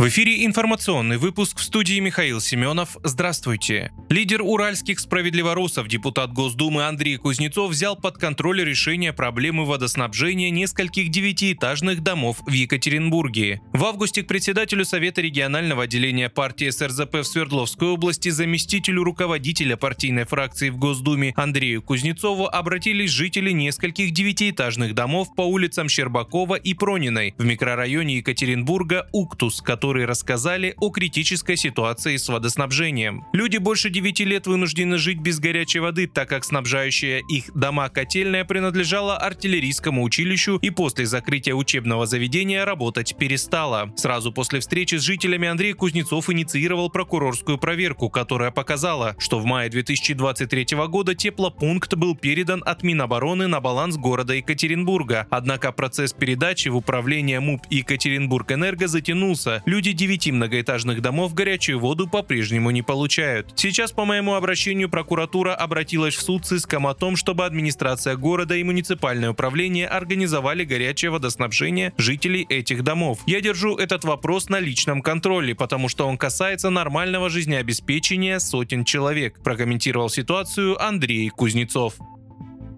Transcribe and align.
В 0.00 0.08
эфире 0.08 0.46
информационный 0.46 1.18
выпуск 1.18 1.58
в 1.58 1.62
студии 1.62 2.00
Михаил 2.00 2.40
Семенов. 2.40 2.96
Здравствуйте. 3.04 3.92
Лидер 4.08 4.40
уральских 4.40 4.98
справедливорусов, 4.98 5.88
депутат 5.88 6.32
Госдумы 6.32 6.86
Андрей 6.86 7.18
Кузнецов 7.18 7.70
взял 7.70 7.96
под 7.96 8.16
контроль 8.16 8.64
решение 8.64 9.12
проблемы 9.12 9.66
водоснабжения 9.66 10.48
нескольких 10.48 11.10
девятиэтажных 11.10 12.02
домов 12.02 12.38
в 12.46 12.50
Екатеринбурге. 12.50 13.60
В 13.74 13.84
августе 13.84 14.22
к 14.22 14.26
председателю 14.26 14.86
Совета 14.86 15.20
регионального 15.20 15.82
отделения 15.82 16.30
партии 16.30 16.70
СРЗП 16.70 17.16
в 17.16 17.24
Свердловской 17.24 17.88
области 17.88 18.30
заместителю 18.30 19.04
руководителя 19.04 19.76
партийной 19.76 20.24
фракции 20.24 20.70
в 20.70 20.78
Госдуме 20.78 21.34
Андрею 21.36 21.82
Кузнецову 21.82 22.46
обратились 22.46 23.10
жители 23.10 23.50
нескольких 23.50 24.12
девятиэтажных 24.12 24.94
домов 24.94 25.34
по 25.36 25.42
улицам 25.42 25.90
Щербакова 25.90 26.54
и 26.54 26.72
Прониной 26.72 27.34
в 27.36 27.44
микрорайоне 27.44 28.16
Екатеринбурга 28.16 29.06
Уктус, 29.12 29.60
который 29.60 29.89
которые 29.90 30.06
рассказали 30.06 30.74
о 30.78 30.90
критической 30.90 31.56
ситуации 31.56 32.16
с 32.16 32.28
водоснабжением. 32.28 33.24
Люди 33.32 33.56
больше 33.56 33.90
9 33.90 34.20
лет 34.20 34.46
вынуждены 34.46 34.98
жить 34.98 35.18
без 35.18 35.40
горячей 35.40 35.80
воды, 35.80 36.06
так 36.06 36.28
как 36.28 36.44
снабжающая 36.44 37.24
их 37.28 37.52
дома 37.56 37.88
котельная 37.88 38.44
принадлежала 38.44 39.16
артиллерийскому 39.16 40.04
училищу 40.04 40.58
и 40.62 40.70
после 40.70 41.06
закрытия 41.06 41.54
учебного 41.54 42.06
заведения 42.06 42.64
работать 42.64 43.16
перестала. 43.18 43.92
Сразу 43.96 44.30
после 44.30 44.60
встречи 44.60 44.94
с 44.94 45.02
жителями 45.02 45.48
Андрей 45.48 45.72
Кузнецов 45.72 46.30
инициировал 46.30 46.88
прокурорскую 46.88 47.58
проверку, 47.58 48.10
которая 48.10 48.52
показала, 48.52 49.16
что 49.18 49.40
в 49.40 49.44
мае 49.44 49.70
2023 49.70 50.66
года 50.86 51.16
теплопункт 51.16 51.96
был 51.96 52.14
передан 52.14 52.62
от 52.64 52.84
Минобороны 52.84 53.48
на 53.48 53.60
баланс 53.60 53.96
города 53.96 54.34
Екатеринбурга. 54.34 55.26
Однако 55.30 55.72
процесс 55.72 56.12
передачи 56.12 56.68
в 56.68 56.76
управление 56.76 57.40
МУП 57.40 57.62
Екатеринбург-Энерго 57.70 58.86
затянулся. 58.86 59.64
Люди 59.66 59.79
люди 59.80 59.92
девяти 59.92 60.30
многоэтажных 60.30 61.00
домов 61.00 61.32
горячую 61.32 61.78
воду 61.78 62.06
по-прежнему 62.06 62.70
не 62.70 62.82
получают. 62.82 63.54
Сейчас 63.56 63.92
по 63.92 64.04
моему 64.04 64.34
обращению 64.34 64.90
прокуратура 64.90 65.54
обратилась 65.54 66.14
в 66.14 66.20
суд 66.20 66.44
с 66.44 66.52
иском 66.52 66.86
о 66.86 66.92
том, 66.92 67.16
чтобы 67.16 67.46
администрация 67.46 68.14
города 68.16 68.54
и 68.54 68.62
муниципальное 68.62 69.30
управление 69.30 69.86
организовали 69.86 70.64
горячее 70.64 71.10
водоснабжение 71.10 71.94
жителей 71.96 72.44
этих 72.50 72.84
домов. 72.84 73.20
Я 73.24 73.40
держу 73.40 73.74
этот 73.78 74.04
вопрос 74.04 74.50
на 74.50 74.60
личном 74.60 75.00
контроле, 75.00 75.54
потому 75.54 75.88
что 75.88 76.06
он 76.06 76.18
касается 76.18 76.68
нормального 76.68 77.30
жизнеобеспечения 77.30 78.38
сотен 78.38 78.84
человек, 78.84 79.42
прокомментировал 79.42 80.10
ситуацию 80.10 80.78
Андрей 80.78 81.30
Кузнецов. 81.30 81.94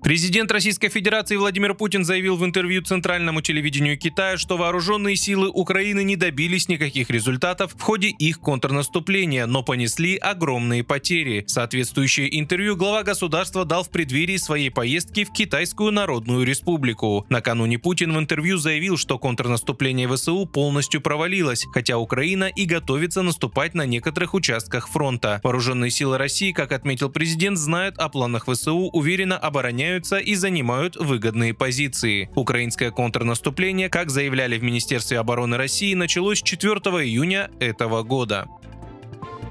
Президент 0.03 0.50
Российской 0.50 0.89
Федерации 0.89 1.36
Владимир 1.36 1.75
Путин 1.75 2.05
заявил 2.05 2.36
в 2.36 2.45
интервью 2.45 2.83
Центральному 2.83 3.41
телевидению 3.41 3.97
Китая, 3.97 4.36
что 4.36 4.56
вооруженные 4.56 5.14
силы 5.14 5.48
Украины 5.48 6.03
не 6.03 6.17
добились 6.17 6.69
никаких 6.69 7.09
результатов 7.09 7.72
в 7.77 7.81
ходе 7.81 8.09
их 8.09 8.41
контрнаступления, 8.41 9.47
но 9.47 9.62
понесли 9.62 10.17
огромные 10.17 10.83
потери. 10.83 11.44
Соответствующее 11.47 12.36
интервью 12.36 12.75
глава 12.75 13.05
государства 13.05 13.64
дал 13.64 13.84
в 13.84 13.91
преддверии 13.91 14.39
своей 14.39 14.70
поездки 14.70 15.22
в 15.22 15.33
Китайскую 15.33 15.92
Народную 15.92 16.44
Республику. 16.44 17.25
Накануне 17.28 17.78
Путин 17.78 18.12
в 18.12 18.19
интервью 18.19 18.59
заявил, 18.59 18.97
что 18.97 19.20
контрнаступление 19.20 20.09
ВСУ 20.09 20.47
полностью 20.47 21.00
провалилось, 21.00 21.64
хотя 21.72 21.98
Украина 21.98 22.47
и 22.47 22.64
готовится 22.64 23.22
наступать 23.22 23.75
на 23.75 23.87
некоторых 23.87 24.34
участках 24.34 24.89
фронта. 24.89 25.41
Вооруженные 25.44 25.92
силы 25.92 26.19
России, 26.19 26.50
как 26.50 26.72
отметил 26.72 27.09
президент, 27.09 27.56
знают 27.56 27.98
о 27.98 28.09
планах 28.09 28.48
ВСУ, 28.48 28.91
уверенно 28.92 29.39
обороняют 29.39 29.91
обороняются 29.92 30.19
и 30.19 30.34
занимают 30.34 30.97
выгодные 30.97 31.54
позиции. 31.54 32.30
Украинское 32.34 32.91
контрнаступление, 32.91 33.88
как 33.88 34.10
заявляли 34.10 34.58
в 34.58 34.62
Министерстве 34.62 35.19
обороны 35.19 35.56
России, 35.56 35.94
началось 35.94 36.42
4 36.42 36.72
июня 37.04 37.50
этого 37.60 38.03
года. 38.03 38.47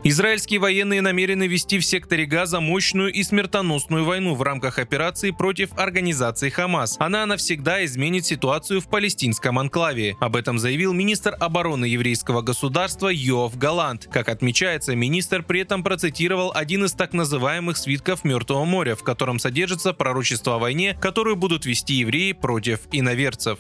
Израильские 0.04 0.60
военные 0.60 1.00
намерены 1.00 1.46
вести 1.46 1.78
в 1.78 1.86
секторе 1.86 2.26
Газа 2.26 2.60
мощную 2.60 3.14
и 3.14 3.22
смертоносную 3.22 4.04
войну 4.04 4.34
в 4.34 4.42
рамках 4.42 4.80
операции 4.80 5.30
против 5.30 5.78
организации 5.78 6.50
Хамас. 6.50 6.96
Она 6.98 7.24
навсегда 7.28 7.86
изменит 7.86 8.26
ситуацию 8.26 8.82
в 8.82 8.88
палестинском 8.88 9.60
анклаве. 9.60 10.18
Об 10.20 10.36
этом 10.36 10.58
заявил 10.58 10.94
министр 10.94 11.36
обороны 11.40 11.86
еврейского 11.86 12.42
государства 12.42 13.10
Йоав 13.10 13.56
Галант. 13.60 14.10
Как 14.12 14.28
отмечается, 14.30 14.96
министр 14.96 15.44
при 15.44 15.62
этом 15.62 15.84
процитировал 15.84 16.52
один 16.56 16.86
из 16.86 16.94
так 16.94 17.14
называемых 17.14 17.78
свитков 17.78 18.24
Мертвого 18.24 18.66
моря, 18.66 18.96
в 18.96 19.04
котором 19.04 19.38
содержится 19.38 19.94
пророчество 19.94 20.56
о 20.56 20.58
войне, 20.60 20.98
которую 21.00 21.36
будут 21.36 21.68
вести 21.68 21.94
евреи 21.94 22.32
против 22.32 22.80
иноверцев. 22.92 23.60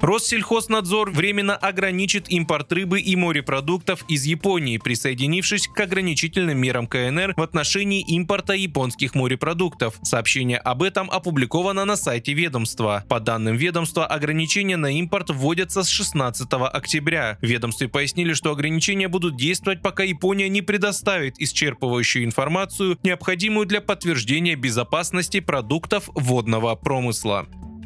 Россельхознадзор 0.00 1.10
временно 1.10 1.54
ограничит 1.54 2.30
импорт 2.30 2.72
рыбы 2.72 3.00
и 3.00 3.16
морепродуктов 3.16 4.04
из 4.08 4.24
Японии, 4.24 4.78
присоединившись 4.78 5.68
к 5.68 5.78
ограничительным 5.78 6.58
мерам 6.58 6.86
КНР 6.86 7.34
в 7.36 7.42
отношении 7.42 8.00
импорта 8.00 8.54
японских 8.54 9.14
морепродуктов. 9.14 9.98
Сообщение 10.02 10.58
об 10.58 10.82
этом 10.82 11.10
опубликовано 11.10 11.84
на 11.84 11.96
сайте 11.96 12.32
ведомства. 12.32 13.04
По 13.08 13.20
данным 13.20 13.56
ведомства, 13.56 14.06
ограничения 14.06 14.76
на 14.76 14.98
импорт 14.98 15.30
вводятся 15.30 15.82
с 15.82 15.88
16 15.88 16.48
октября. 16.50 17.36
В 17.42 17.46
ведомстве 17.46 17.88
пояснили, 17.88 18.32
что 18.32 18.52
ограничения 18.52 19.08
будут 19.08 19.36
действовать, 19.36 19.82
пока 19.82 20.02
Япония 20.02 20.48
не 20.48 20.62
предоставит 20.62 21.38
исчерпывающую 21.38 22.24
информацию, 22.24 22.98
необходимую 23.02 23.66
для 23.66 23.82
подтверждения 23.82 24.56
безопасности 24.56 25.40
продуктов 25.40 26.08
водного 26.14 26.74
промысла. 26.74 27.46